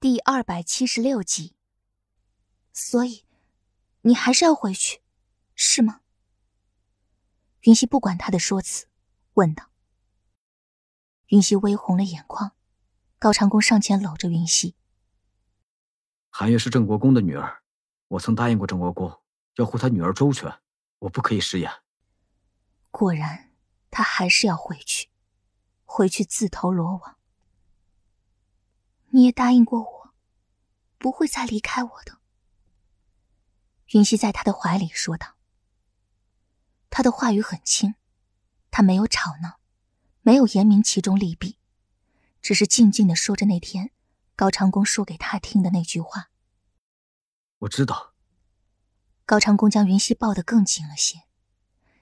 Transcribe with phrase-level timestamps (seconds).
[0.00, 1.54] 第二百七十六集。
[2.72, 3.26] 所以，
[4.00, 5.02] 你还是要回去，
[5.54, 6.00] 是吗？
[7.64, 8.86] 云溪不管他的说辞，
[9.34, 9.70] 问道。
[11.26, 12.52] 云溪微红了眼眶，
[13.18, 14.74] 高长恭上前搂着云溪。
[16.30, 17.62] 韩月是郑国公的女儿，
[18.08, 19.20] 我曾答应过郑国公
[19.56, 20.50] 要护他女儿周全，
[21.00, 21.70] 我不可以食言。
[22.90, 23.52] 果然，
[23.90, 25.10] 他还是要回去，
[25.84, 27.18] 回去自投罗网。
[29.12, 30.14] 你也答应过我，
[30.98, 32.18] 不会再离开我的。
[33.92, 35.36] 云溪在他的怀里说道。
[36.90, 37.94] 他的话语很轻，
[38.70, 39.60] 他没有吵闹，
[40.22, 41.58] 没有言明其中利弊，
[42.40, 43.92] 只是静静的说着那天
[44.34, 46.30] 高长恭说给他听的那句话。
[47.58, 48.14] 我知道。
[49.24, 51.22] 高长恭将云溪抱得更紧了些，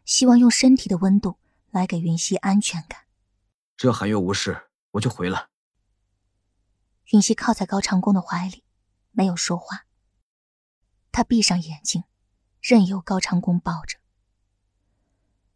[0.07, 1.39] 希望用身体的温度
[1.71, 3.03] 来给云溪安全感。
[3.77, 5.49] 只要寒月无事，我就回来。
[7.11, 8.65] 云溪靠在高长恭的怀里，
[9.13, 9.87] 没有说话。
[11.11, 12.05] 他闭上眼睛，
[12.61, 13.99] 任由高长恭抱着。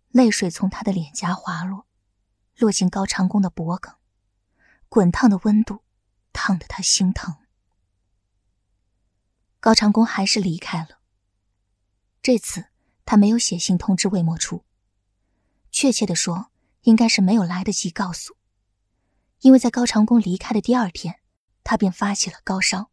[0.09, 1.87] 泪水从他的脸颊滑落，
[2.57, 3.93] 落进高长恭的脖颈，
[4.89, 5.83] 滚烫的温度，
[6.33, 7.37] 烫得他心疼。
[9.61, 11.01] 高长恭还是离开了。
[12.23, 12.69] 这次
[13.05, 14.65] 他没有写信通知魏莫初，
[15.71, 16.51] 确切的说，
[16.83, 18.37] 应该是没有来得及告诉，
[19.41, 21.22] 因为在高长恭离开的第二天。
[21.65, 22.91] 他便发起了高烧。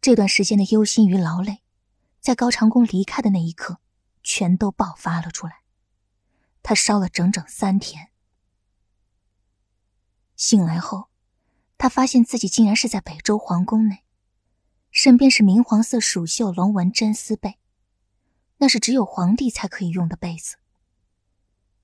[0.00, 1.62] 这段时间的忧心与劳累，
[2.20, 3.78] 在高长恭离开的那一刻，
[4.22, 5.62] 全都爆发了出来。
[6.62, 8.10] 他烧了整整三天。
[10.36, 11.08] 醒来后，
[11.78, 14.02] 他发现自己竟然是在北周皇宫内，
[14.90, 17.58] 身边是明黄色蜀绣龙纹真丝被，
[18.58, 20.56] 那是只有皇帝才可以用的被子。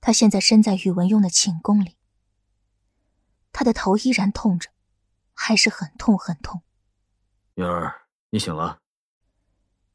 [0.01, 1.97] 他现在身在宇文邕的寝宫里，
[3.51, 4.71] 他的头依然痛着。
[5.41, 6.63] 还是很痛很痛，
[7.55, 8.81] 云儿，你醒了。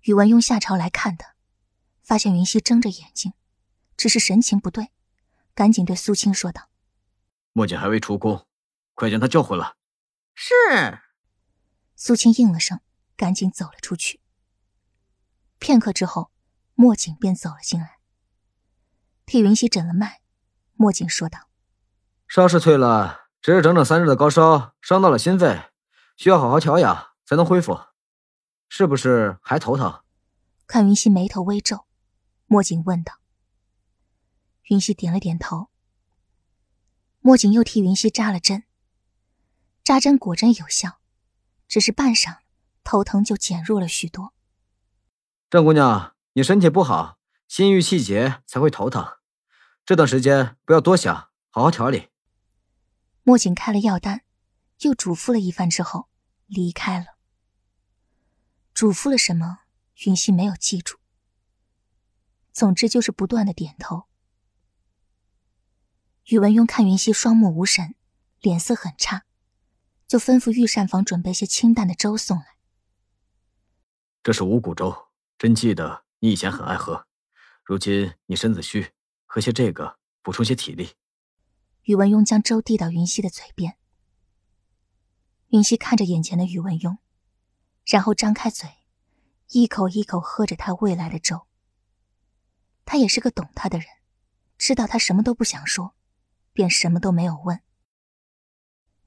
[0.01, 1.37] 宇文邕下朝来看他，
[2.03, 3.35] 发现云溪睁着眼睛，
[3.95, 4.91] 只是神情不对，
[5.55, 6.71] 赶紧对苏青说道
[7.53, 8.47] ：“墨锦还未出宫，
[8.95, 9.75] 快将他叫回来。”
[10.35, 10.55] 是。
[11.95, 12.81] 苏青应了声，
[13.15, 14.23] 赶紧走了出去。
[15.59, 16.33] 片刻之后，
[16.75, 17.99] 墨锦便走了进来，
[19.27, 20.23] 替云溪诊了脉。
[20.73, 21.51] 墨锦说道
[22.27, 25.65] ：“伤势退了。”只是整整三日的高烧，伤到了心肺，
[26.17, 27.79] 需要好好调养才能恢复。
[28.71, 30.01] 是不是还头疼？
[30.67, 31.85] 看云溪眉头微皱，
[32.47, 33.13] 莫景问道。
[34.71, 35.69] 云溪点了点头。
[37.21, 38.65] 莫景又替云溪扎了针。
[39.85, 41.01] 扎针果真有效，
[41.69, 42.39] 只是半晌，
[42.83, 44.33] 头疼就减弱了许多。
[45.51, 49.07] 郑姑娘，你身体不好，心郁气结才会头疼。
[49.85, 51.15] 这段时间不要多想，
[51.51, 52.09] 好好调理。
[53.25, 54.23] 莫景开了药单，
[54.81, 56.11] 又嘱咐了一番之后，
[56.47, 57.17] 离开了。
[58.75, 59.61] 嘱咐了什么？
[60.05, 60.99] 云溪没有记住。
[62.53, 64.05] 总之就是不断的点头。
[66.25, 67.95] 宇文邕看云溪双目无神，
[68.41, 69.25] 脸色很差，
[70.07, 72.59] 就吩咐御膳房准备些清淡的粥送来。
[74.23, 75.09] 这是五谷粥，
[75.39, 77.07] 朕记得你以前很爱喝，
[77.63, 78.93] 如今你身子虚，
[79.25, 80.95] 喝些这个补充些体力。
[81.85, 83.77] 宇文邕将粥递到云溪的嘴边，
[85.49, 86.97] 云溪看着眼前的宇文邕，
[87.85, 88.71] 然后张开嘴，
[89.51, 91.47] 一口一口喝着他喂来的粥。
[92.87, 93.87] 他也是个懂他的人，
[94.57, 95.95] 知道他什么都不想说，
[96.55, 97.61] 便什么都没有问。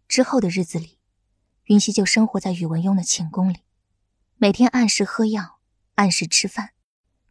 [0.07, 0.99] 之后的日子里，
[1.63, 3.63] 云溪就生活在宇文邕的寝宫里，
[4.35, 5.59] 每天按时喝药，
[5.95, 6.73] 按时吃饭，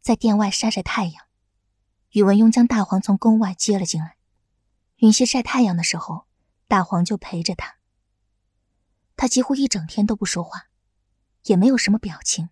[0.00, 1.26] 在殿外晒晒太阳。
[2.10, 4.15] 宇文邕将大黄从宫外接了进来。
[4.96, 6.26] 云溪晒太阳的时候，
[6.66, 7.76] 大黄就陪着他。
[9.14, 10.68] 他几乎一整天都不说话，
[11.44, 12.48] 也没有什么表情，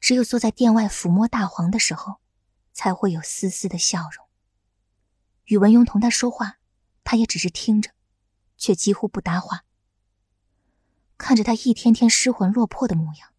[0.00, 2.20] 只有坐在殿外抚摸大黄的时候，
[2.72, 4.26] 才会有丝丝的笑容。
[5.44, 6.58] 宇文邕同他说话，
[7.04, 7.90] 他也只是听着，
[8.56, 9.64] 却几乎不搭话。
[11.18, 13.32] 看着他一天天失魂落魄的模样，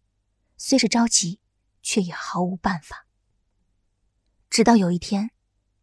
[0.56, 1.40] 虽是着急，
[1.82, 3.06] 却也毫无办法。
[4.48, 5.30] 直到有一天，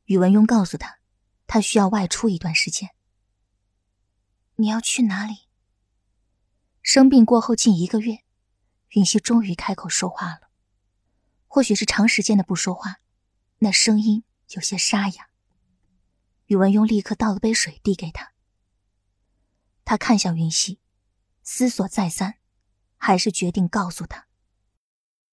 [0.06, 1.00] 宇文邕告诉他。
[1.48, 2.90] 他需要外出一段时间。
[4.56, 5.48] 你要去哪里？
[6.82, 8.24] 生病过后近一个月，
[8.90, 10.50] 云溪终于开口说话了。
[11.48, 12.98] 或许是长时间的不说话，
[13.60, 15.30] 那声音有些沙哑。
[16.46, 18.34] 宇文邕立刻倒了杯水递给他。
[19.84, 20.80] 他看向云溪，
[21.44, 22.40] 思索再三，
[22.98, 24.28] 还是决定告诉他：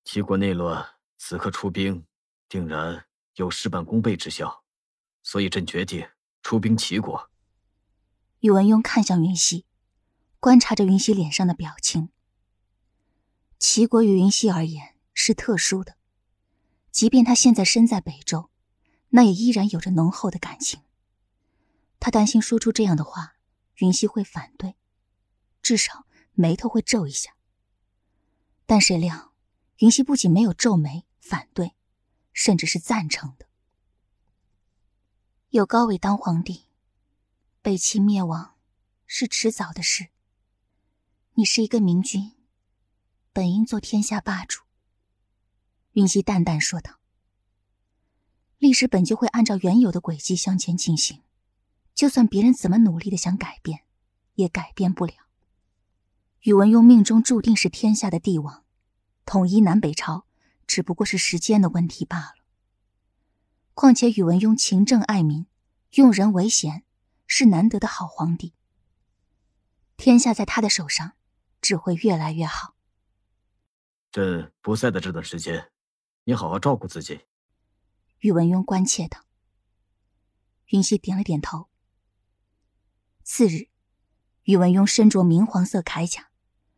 [0.05, 2.06] 齐国内乱，此刻出兵，
[2.49, 3.05] 定然
[3.35, 4.62] 有事半功倍之效。
[5.32, 6.06] 所以，朕决定
[6.43, 7.31] 出兵齐国。
[8.40, 9.64] 宇文邕看向云溪，
[10.38, 12.11] 观察着云溪脸上的表情。
[13.58, 15.96] 齐国于云溪而言是特殊的，
[16.90, 18.50] 即便他现在身在北周，
[19.08, 20.82] 那也依然有着浓厚的感情。
[21.99, 23.37] 他担心说出这样的话，
[23.76, 24.76] 云溪会反对，
[25.62, 27.34] 至少眉头会皱一下。
[28.67, 29.32] 但谁料，
[29.79, 31.75] 云溪不仅没有皱眉反对，
[32.34, 33.46] 甚至是赞成的。
[35.53, 36.65] 有高伟当皇帝，
[37.61, 38.55] 北齐灭亡
[39.05, 40.09] 是迟早的事。
[41.35, 42.33] 你是一个明君，
[43.35, 44.63] 本应做天下霸主。
[45.93, 47.01] 云溪淡淡说道
[48.57, 51.21] ：“历史本就会按照原有的轨迹向前进行，
[51.95, 53.81] 就算别人怎么努力的想改变，
[54.37, 55.13] 也改变不了。
[56.45, 58.65] 宇文邕命中注定是天下的帝王，
[59.27, 60.25] 统一南北朝
[60.67, 62.37] 只不过是时间的问题罢了。”
[63.75, 65.47] 况且宇文邕勤政爱民，
[65.93, 66.85] 用人为贤，
[67.27, 68.55] 是难得的好皇帝。
[69.97, 71.15] 天下在他的手上，
[71.61, 72.75] 只会越来越好。
[74.11, 75.71] 朕不在的这段时间，
[76.25, 77.23] 你好好照顾自己。
[78.19, 79.25] 宇文邕关切道。
[80.67, 81.69] 云溪点了点头。
[83.25, 83.69] 次日，
[84.43, 86.29] 宇文邕身着明黄色铠甲，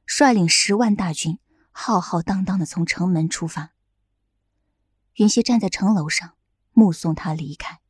[0.06, 1.40] 率领十万大军，
[1.72, 3.72] 浩浩荡荡的从城门出发。
[5.14, 6.36] 云溪站在城楼上。
[6.74, 7.80] 目送他离开。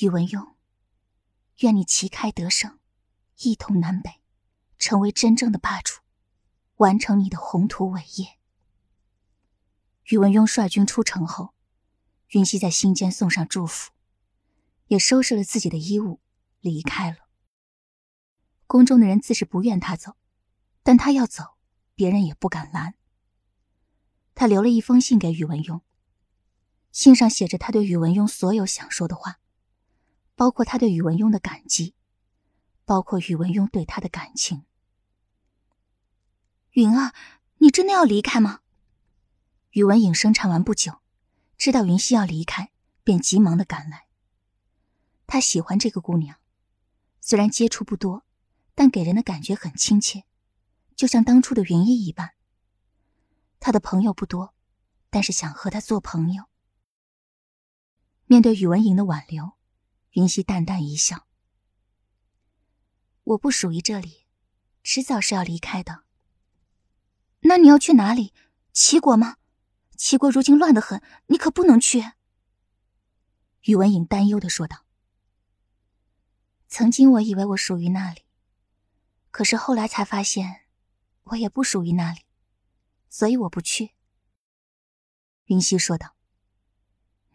[0.00, 0.54] 宇文邕，
[1.60, 2.78] 愿你旗开得胜，
[3.38, 4.20] 一统南北，
[4.78, 6.00] 成为真正的霸主，
[6.76, 8.38] 完成你的宏图伟业。
[10.10, 11.54] 宇文邕率军出城后，
[12.28, 13.92] 云溪在心间送上祝福，
[14.86, 16.20] 也收拾了自己的衣物，
[16.60, 17.28] 离开了。
[18.66, 20.16] 宫中的人自是不愿他走，
[20.82, 21.56] 但他要走，
[21.94, 22.94] 别人也不敢拦。
[24.34, 25.80] 他留了一封信给宇文邕。
[26.90, 29.40] 信上写着他对宇文邕所有想说的话，
[30.34, 31.94] 包括他对宇文邕的感激，
[32.84, 34.64] 包括宇文邕对他的感情。
[36.72, 37.12] 云儿，
[37.58, 38.60] 你真的要离开吗？
[39.70, 41.00] 宇文颖生产完不久，
[41.56, 42.70] 知道云溪要离开，
[43.04, 44.06] 便急忙的赶来。
[45.26, 46.36] 他喜欢这个姑娘，
[47.20, 48.24] 虽然接触不多，
[48.74, 50.24] 但给人的感觉很亲切，
[50.96, 52.32] 就像当初的云逸一般。
[53.60, 54.54] 他的朋友不多，
[55.10, 56.47] 但是想和他做朋友。
[58.30, 59.52] 面对宇文颖的挽留，
[60.10, 61.26] 云溪淡淡一笑
[63.24, 64.26] ：“我不属于这里，
[64.82, 66.04] 迟早是要离开的。
[67.40, 68.34] 那你要去哪里？
[68.74, 69.38] 齐国吗？
[69.96, 72.12] 齐国如今乱得很，你可不能去。”
[73.64, 74.84] 宇文颖担忧的说道
[76.68, 78.26] ：“曾经我以为我属于那里，
[79.30, 80.66] 可是后来才发现，
[81.24, 82.20] 我也不属于那里，
[83.08, 83.94] 所以我不去。”
[85.48, 86.17] 云溪说道。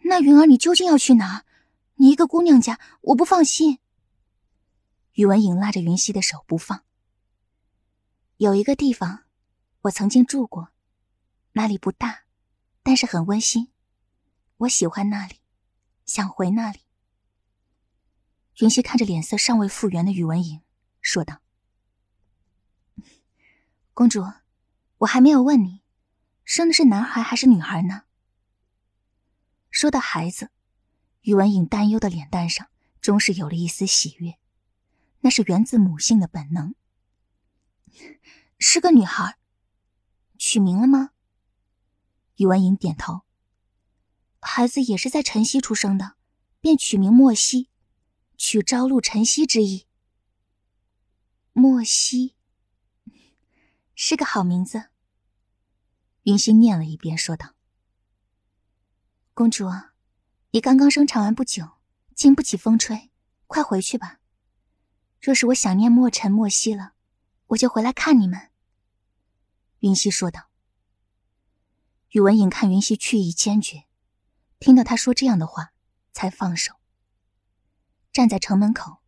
[0.06, 1.46] 那云儿，你究竟要去哪？
[1.96, 3.80] 你一个姑娘家，我不放心。
[5.14, 6.84] 宇文颖拉着云溪的手不放。
[8.38, 9.24] 有一个地方，
[9.84, 10.70] 我曾经住过，
[11.54, 12.24] 那里不大，
[12.82, 13.70] 但是很温馨，
[14.58, 15.40] 我喜欢那里，
[16.06, 16.82] 想回那里。
[18.60, 20.62] 云溪看着脸色尚未复原的宇文颖，
[21.02, 21.42] 说道
[23.94, 24.24] ：“公主，
[24.98, 25.82] 我还没有问你，
[26.44, 28.04] 生的是男孩还是女孩呢？”
[29.74, 30.52] 说到孩子，
[31.22, 32.70] 宇文颖担忧的脸蛋上
[33.02, 34.38] 终是有了一丝喜悦，
[35.22, 36.76] 那是源自母性的本能。
[38.60, 39.40] 是个女孩，
[40.38, 41.10] 取名了吗？
[42.36, 43.22] 宇文颖点头。
[44.40, 46.18] 孩子也是在晨曦出生的，
[46.62, 47.72] 便取名莫西，
[48.38, 49.88] 取朝露晨曦之意。
[51.52, 52.36] 莫西
[53.96, 54.92] 是个好名字。
[56.26, 57.56] 云溪念了一遍，说道。
[59.36, 59.68] 公主，
[60.52, 61.68] 你刚刚生产完不久，
[62.14, 63.10] 经不起风吹，
[63.48, 64.20] 快回去吧。
[65.20, 66.94] 若是我想念莫尘莫西了，
[67.48, 68.52] 我就回来看你们。”
[69.82, 70.50] 云溪说道。
[72.10, 73.86] 宇文颖看云溪去意坚决，
[74.60, 75.74] 听到他说这样的话，
[76.12, 76.76] 才放手。
[78.12, 79.00] 站在城门口，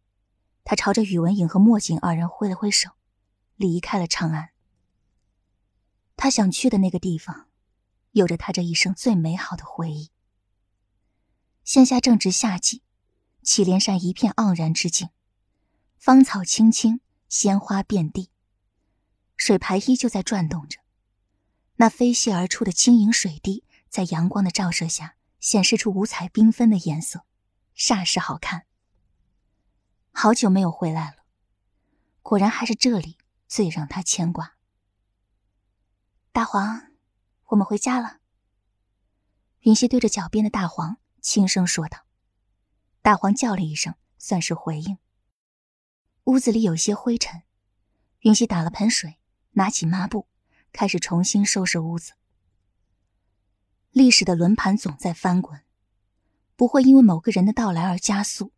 [0.63, 2.89] 他朝着宇文颖和莫景二人挥了挥手，
[3.57, 4.49] 离开了长安。
[6.17, 7.47] 他想去的那个地方，
[8.13, 10.09] 有着他这一生最美好的回忆。
[11.65, 12.83] 现下正值夏季，
[13.41, 15.09] 祁连山一片盎然之境，
[15.97, 18.29] 芳草青青，鲜花遍地，
[19.35, 20.77] 水牌依旧在转动着。
[21.77, 27.25] 那飞泻而出的晶莹水滴，在阳光的照射下，显示出五彩缤纷的颜色，
[27.75, 28.67] 煞是好看。
[30.11, 31.25] 好久没有回来了，
[32.21, 33.17] 果然还是这里
[33.47, 34.53] 最让他牵挂。
[36.31, 36.91] 大黄，
[37.45, 38.19] 我们回家了。
[39.61, 40.97] 云溪对着脚边的大黄。
[41.25, 42.05] 轻声说道
[43.01, 44.99] ：“大黄叫了一声，算是回应。
[46.25, 47.41] 屋子里有些灰尘，
[48.19, 49.17] 云溪打了盆水，
[49.53, 50.27] 拿起抹布，
[50.71, 52.13] 开始重新收拾屋子。
[53.89, 55.63] 历史的轮盘总在翻滚，
[56.55, 58.51] 不会因为某个人的到来而加速，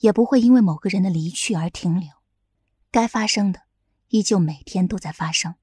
[0.00, 2.10] 也不会因为某个人的离去而停留。
[2.90, 3.62] 该发生的，
[4.08, 5.54] 依旧每天都在发生。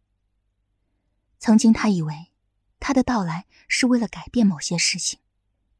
[1.37, 2.31] 曾经，他以为
[2.79, 5.19] 他的到来是为了改变某些事情，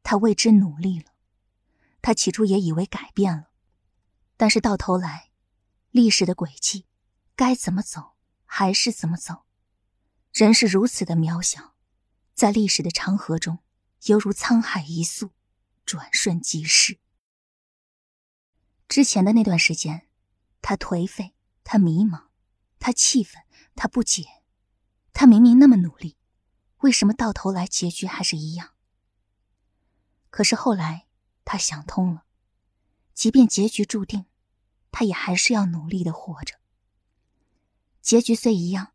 [0.02, 1.12] 他为之努力了。
[2.02, 3.50] 他起初也以为改变了，
[4.36, 5.30] 但是到头来，
[5.90, 6.86] 历史的轨迹，
[7.36, 8.12] 该怎么走
[8.44, 9.44] 还是怎么走。
[10.32, 11.74] 人是如此的渺小。
[12.32, 13.58] 在历史的长河中，
[14.06, 15.32] 犹如沧海一粟，
[15.84, 16.98] 转瞬即逝。
[18.88, 20.08] 之前的那段时间，
[20.62, 22.28] 他颓废，他迷茫，
[22.78, 23.42] 他气愤，
[23.76, 24.24] 他不解。
[25.12, 26.16] 他明明那么努力，
[26.78, 28.70] 为什么到头来结局还是一样？
[30.30, 31.06] 可是后来
[31.44, 32.24] 他想通了，
[33.12, 34.24] 即便结局注定，
[34.90, 36.54] 他也还是要努力的活着。
[38.00, 38.94] 结局虽一样，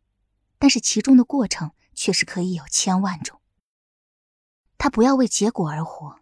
[0.58, 1.72] 但是其中的过程。
[1.98, 3.40] 却是可以有千万种。
[4.76, 6.20] 他不要为结果而活，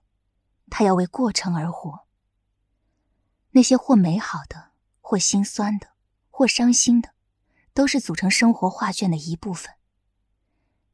[0.71, 2.07] 他要为过程而活。
[3.51, 5.89] 那些或美好的，或心酸的，
[6.31, 7.13] 或伤心的，
[7.73, 9.75] 都是组成生活画卷的一部分。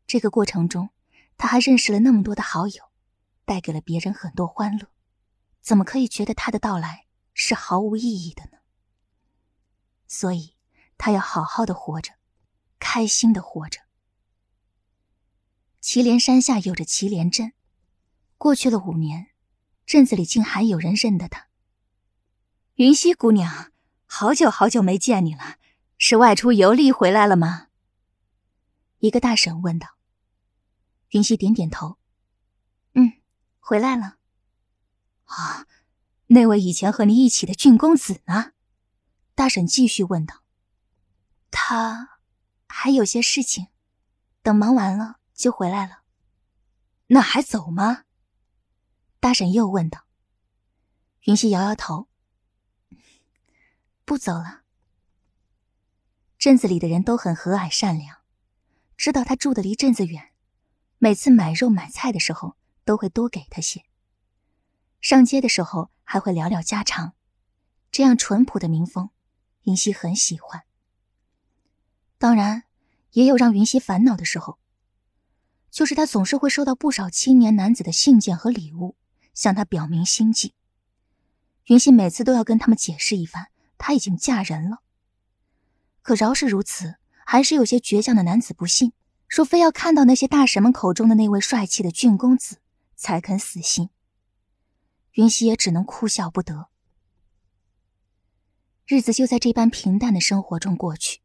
[0.07, 0.89] 这个过程中，
[1.37, 2.90] 他还认识了那么多的好友，
[3.51, 4.87] 带给了别人很多欢乐，
[5.61, 8.59] 怎么可以觉得他的到来是毫无意义的呢？
[10.07, 10.55] 所以，
[10.97, 12.13] 他要好好的活着，
[12.79, 13.81] 开心的活着。
[15.81, 17.53] 祁连山下有着祁连镇，
[18.39, 19.33] 过去了五年，
[19.85, 21.49] 镇子里竟还有人认得他。
[22.75, 23.73] 云溪姑娘，
[24.07, 25.57] 好久好久没见你了，
[25.99, 27.67] 是外出游历回来了吗？
[29.01, 29.89] 一个大婶问道。
[31.09, 31.99] 云溪点点头，
[33.71, 34.17] 回来了。
[35.27, 35.65] 啊，
[36.27, 38.51] 那位以前和你一起的郡公子呢？
[39.37, 40.43] 大婶继续问道。
[41.53, 42.19] 他
[42.67, 43.69] 还有些事情，
[44.43, 45.21] 等忙完了。
[45.33, 46.03] 就回来了，
[47.07, 48.07] 那还走吗？
[49.21, 50.05] 大婶又问道。
[51.27, 52.09] 云溪摇摇头，
[54.05, 54.63] 不走了。
[56.37, 58.17] 镇子里的人都很和蔼善良，
[58.97, 60.33] 知道他住的离镇子远，
[60.99, 63.85] 每次买肉买菜的时候都会多给他些。
[65.01, 67.15] 上街的时候还会聊聊家常，
[67.91, 69.11] 这样淳朴的民风，
[69.63, 70.63] 云溪很喜欢。
[72.19, 72.65] 当然，
[73.13, 74.59] 也有让云溪烦恼的时候。
[75.71, 78.97] 就是他总是会收到不少青年男子的信件和礼物，
[79.35, 80.53] 向他表明心迹。
[81.67, 83.47] 云溪每次都要跟他们解释一番，
[83.79, 84.79] 他已经嫁人了。
[86.03, 88.93] 可饶是如此，还是有些倔强的男子不信，
[89.29, 92.57] 说非要看到那些大神们口中的那位帅气的俊公子，
[93.01, 93.89] 才肯死心。
[95.13, 96.69] 云溪也只能哭笑不得。
[98.87, 101.23] 日子就在这般平淡的生活中过去。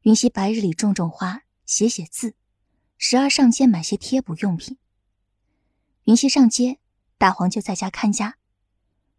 [0.00, 2.34] 云溪白日里种种花，写写字。
[2.96, 4.78] 时而上街买些贴补用品。
[6.04, 6.78] 云溪上街，
[7.18, 8.38] 大黄就在家看家；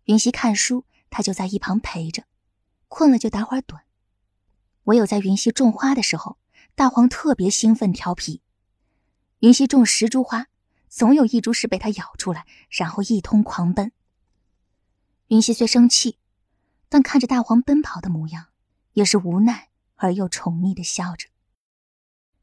[0.06, 2.24] 云溪看书，他就在一旁陪着，
[2.88, 3.82] 困了就打会儿盹。
[4.86, 6.40] 唯有在云溪种花的时候，
[6.74, 8.42] 大黄特别兴奋调皮。
[9.40, 10.48] 云溪种十株花，
[10.94, 13.92] 总有一株是被他咬出来，然后一通狂奔。
[15.30, 16.20] 云溪虽生气，
[16.88, 18.50] 但看着大黄奔跑的模样，
[18.92, 21.30] 也是无奈而又宠溺的笑着。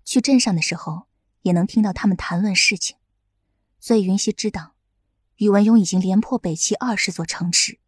[0.04, 1.06] 去镇上的时候。
[1.42, 2.98] 也能听到他们谈论事情，
[3.78, 4.74] 所以云溪知道，
[5.36, 7.80] 宇文邕已经连破北齐二十座城池，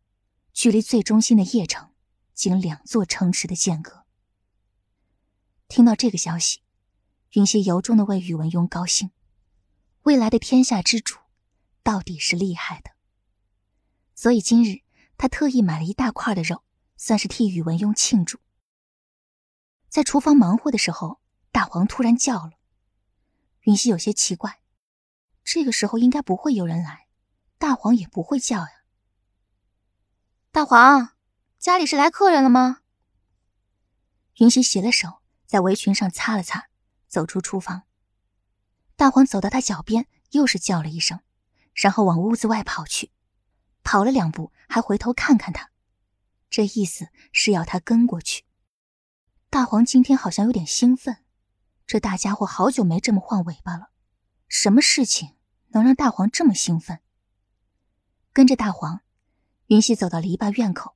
[0.54, 1.90] 距离最中心的邺城
[2.32, 4.06] 仅两座城池的间隔。
[5.68, 6.62] 听到这个消息，
[7.32, 9.10] 云溪由衷的为宇文邕高兴，
[10.02, 11.18] 未来的天下之主
[11.82, 12.90] 到底是厉害的。
[14.14, 14.82] 所以今日
[15.16, 16.64] 他特意买了一大块的肉，
[16.96, 18.40] 算是替宇文邕庆祝。
[19.88, 22.52] 在厨房忙活的时候，大黄突然叫了。
[23.62, 24.60] 云溪有些奇怪，
[25.44, 27.06] 这个时候应该不会有人来，
[27.58, 28.84] 大黄也不会叫呀。
[30.50, 31.10] 大黄，
[31.58, 32.80] 家里是来客人了吗？
[34.38, 36.68] 云溪洗了手，在围裙上擦了擦，
[37.06, 37.84] 走出厨房。
[39.02, 41.18] 大黄走到他脚边，又是叫了一声，
[41.74, 43.10] 然后往屋子外跑去，
[43.82, 45.72] 跑了两步，还回头看看他，
[46.48, 48.44] 这意思是要他跟过去。
[49.50, 51.16] 大黄今天好像有点兴奋。
[51.84, 53.90] 这大家伙好久没这么晃尾巴了，
[54.46, 55.34] 什么事情
[55.70, 57.00] 能让大黄这么兴奋？
[58.32, 59.00] 跟着大黄，
[59.66, 60.94] 云溪走到篱笆院口，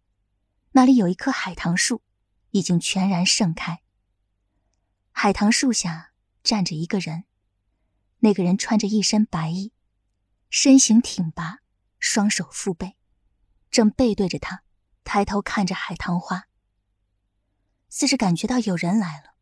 [0.71, 2.03] 那里有一棵海棠树，
[2.53, 3.81] 已经全然盛开。
[5.11, 6.13] 海棠树下
[6.45, 7.25] 站着一个人，
[8.21, 9.73] 那个人穿着一身白衣，
[10.49, 11.59] 身形挺拔，
[11.99, 12.97] 双手负背，
[13.71, 14.63] 正背对着他，
[15.05, 16.49] 抬头看着海棠花。
[17.89, 19.35] 似是感觉到有人来了，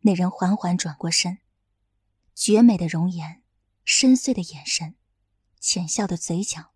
[0.00, 1.38] 那人缓缓转过身，
[2.34, 3.42] 绝美的容颜，
[3.84, 4.96] 深邃的眼神，
[5.60, 6.72] 浅笑的嘴角，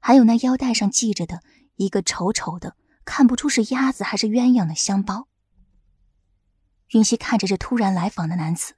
[0.00, 1.42] 还有那腰带上系着的
[1.76, 5.28] 一个丑丑的、看不出是鸭子还是鸳鸯的香包。
[6.90, 8.76] 云溪看着这突然来访的男子，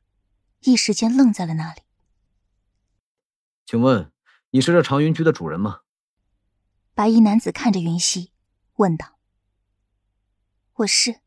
[0.66, 1.82] 一时间愣在了那里。
[3.64, 4.12] 请问，
[4.50, 5.82] 你是这长云居的主人吗？
[6.92, 8.32] 白衣男子看着云溪，
[8.75, 9.18] 问道
[10.75, 11.20] ：“我是。”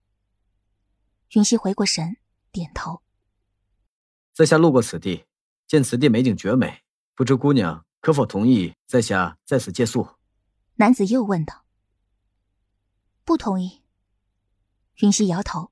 [1.36, 2.18] 云溪回过神，
[2.52, 3.02] 点头。
[4.34, 5.26] 在下路过此地，
[5.68, 6.84] 见此地美景绝美，
[7.16, 10.18] 不知姑娘可否同意在下在此借宿？
[10.76, 11.66] 男子又问道。
[13.24, 13.84] 不同意。
[14.96, 15.72] 云溪摇头。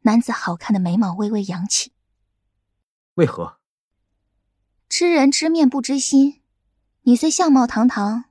[0.00, 1.92] 男子好看的眉毛微微扬起。
[3.18, 3.58] 为何？
[4.88, 6.40] 知人知面不知心，
[7.02, 8.26] 你虽相貌堂堂，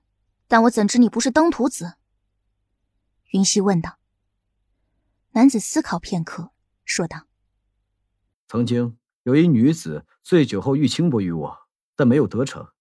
[0.47, 1.95] 但我怎知你不是登徒子？
[3.33, 3.99] 云溪问道。
[5.31, 6.51] 男子思考片刻，
[6.85, 7.27] 说道
[8.47, 11.57] ：“曾经有一女子醉酒后欲轻薄于我，
[11.97, 12.71] 但没有得逞。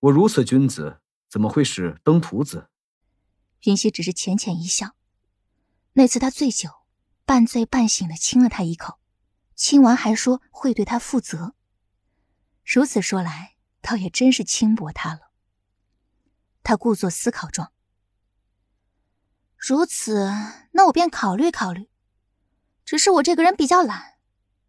[0.00, 2.68] 我如此君子，怎么会是登徒子？”
[3.64, 4.94] 云溪只是浅浅一笑。
[5.94, 6.68] 那次他醉酒，
[7.24, 8.98] 半醉半醒的亲了他一口，
[9.54, 11.54] 亲完还说会对他负责。
[12.64, 15.30] 如此说来，倒也真是轻薄他了。
[16.62, 17.72] 他故作思考状。
[19.56, 20.30] 如此，
[20.72, 21.88] 那我便考虑考虑。
[22.84, 24.18] 只是我这个人比较懒，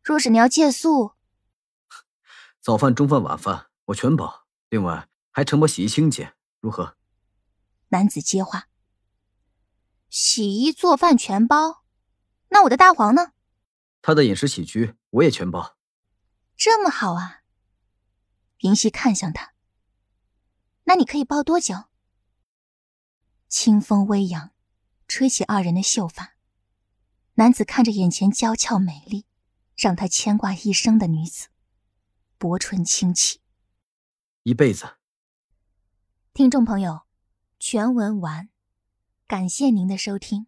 [0.02, 1.14] 若是你要借宿，
[2.62, 6.98] 早饭、中饭、晚饭我全包，另外还承包洗衣清洁，如何？
[7.90, 8.68] 男子接话
[10.10, 11.84] ：“洗衣做饭全包，
[12.50, 13.34] 那我的大黄呢？
[14.08, 15.78] 他的饮食起居我也全包。
[16.56, 17.42] 这么好啊！”
[18.62, 19.56] 云溪看向他
[20.86, 21.86] ：“那你可以包多久？”
[23.50, 24.52] 清风微扬，
[25.08, 26.36] 吹起二人的秀发。
[27.34, 29.26] 男子看着眼前娇俏美丽、
[29.76, 31.48] 让他牵挂一生的女子，
[32.38, 33.42] 薄唇轻启，
[34.44, 34.98] 一辈子。
[36.32, 37.08] 听众朋友，
[37.58, 38.50] 全文完，
[39.26, 40.46] 感谢您的收听。